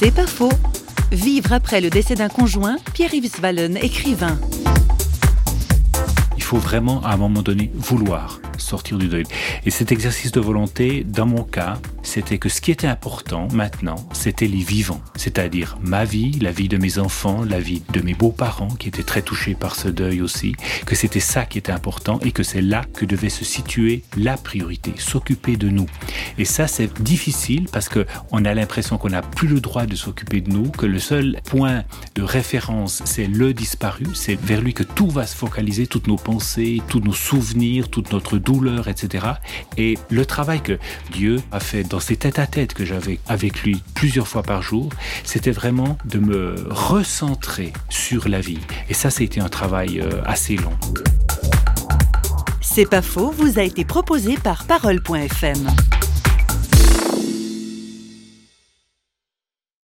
[0.00, 0.52] C'est pas faux.
[1.10, 4.38] Vivre après le décès d'un conjoint, Pierre-Yves Wallen, écrivain.
[6.36, 9.24] Il faut vraiment, à un moment donné, vouloir sortir du deuil.
[9.64, 13.96] Et cet exercice de volonté, dans mon cas, c'était que ce qui était important maintenant,
[14.12, 18.14] c'était les vivants, c'est-à-dire ma vie, la vie de mes enfants, la vie de mes
[18.14, 20.54] beaux-parents qui étaient très touchés par ce deuil aussi,
[20.86, 24.36] que c'était ça qui était important et que c'est là que devait se situer la
[24.36, 25.86] priorité, s'occuper de nous.
[26.38, 29.96] Et ça, c'est difficile parce que on a l'impression qu'on n'a plus le droit de
[29.96, 34.74] s'occuper de nous, que le seul point de référence, c'est le disparu, c'est vers lui
[34.74, 39.26] que tout va se focaliser, toutes nos pensées, tous nos souvenirs, toute notre douleur, etc.
[39.76, 40.78] Et le travail que
[41.12, 44.90] Dieu a fait dans ces tête-à-tête que j'avais avec lui plusieurs fois par jour,
[45.24, 48.58] c'était vraiment de me recentrer sur la vie.
[48.88, 50.72] Et ça, c'était un travail euh, assez long.
[52.60, 55.66] C'est pas faux, vous a été proposé par Parole.fm.